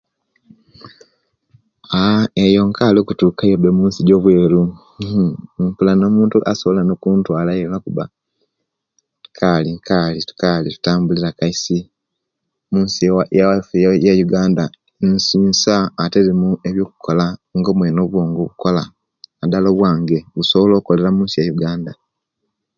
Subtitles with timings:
[1.99, 4.61] Aaa eyo nkali okutukayo be munsi ejobweru
[5.59, 8.03] nmpula nomuntu asobola okuntwalayo olwokuba
[9.29, 11.77] nkali nkali nkali ntambulira Kaisi
[12.71, 13.01] munsi
[13.37, 14.63] yabwaisu eya Uganda
[15.07, 17.25] nsi nsa ate erimu ebyokukola
[17.57, 18.83] nga omwene obwongo bukola
[19.37, 21.91] nadala obwange busobola okolera munsi eye uganda